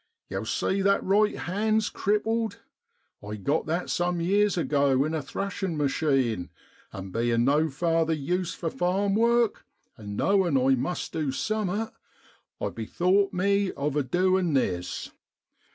Yow 0.29 0.41
see 0.43 0.81
that 0.81 1.03
right 1.03 1.35
hand's 1.35 1.87
crippled; 1.87 2.59
I 3.21 3.35
got 3.35 3.67
that 3.67 3.87
some 3.91 4.17
yeers 4.19 4.57
ago 4.57 5.03
in 5.05 5.13
a 5.13 5.21
thrashin' 5.21 5.77
machine, 5.77 6.49
and 6.91 7.13
bein' 7.13 7.45
no 7.45 7.69
farther 7.69 8.11
use 8.13 8.55
for 8.55 8.71
farm 8.71 9.13
work, 9.13 9.63
and 9.97 10.17
knowin' 10.17 10.57
I 10.57 10.73
.must 10.73 11.13
du 11.13 11.31
summat, 11.31 11.93
I 12.59 12.69
bethowt 12.69 13.31
me 13.31 13.71
of 13.73 14.09
doin 14.09 14.57
a 14.57 14.59
this. 14.59 15.11